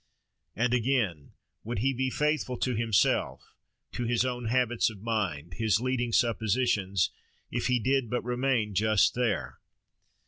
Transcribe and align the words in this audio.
And 0.55 0.73
again, 0.73 1.33
would 1.63 1.77
he 1.77 1.93
be 1.93 2.09
faithful 2.09 2.57
to 2.57 2.73
himself, 2.75 3.53
to 3.91 4.05
his 4.05 4.25
own 4.25 4.45
habits 4.45 4.89
of 4.89 5.03
mind, 5.03 5.53
his 5.57 5.79
leading 5.79 6.11
suppositions, 6.11 7.11
if 7.51 7.67
he 7.67 7.77
did 7.79 8.09
but 8.09 8.23
remain 8.23 8.73
just 8.73 9.13
there? 9.13 9.59